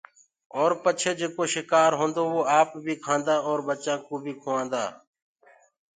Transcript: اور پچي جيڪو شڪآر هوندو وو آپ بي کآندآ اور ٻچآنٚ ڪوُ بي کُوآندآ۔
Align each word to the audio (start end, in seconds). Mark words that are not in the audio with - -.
اور 0.59 0.71
پچي 0.83 1.11
جيڪو 1.19 1.43
شڪآر 1.53 1.91
هوندو 1.99 2.23
وو 2.31 2.41
آپ 2.59 2.69
بي 2.83 2.93
کآندآ 3.05 3.35
اور 3.47 3.59
ٻچآنٚ 3.67 4.03
ڪوُ 4.07 4.15
بي 4.23 4.33
کُوآندآ۔ 4.41 4.83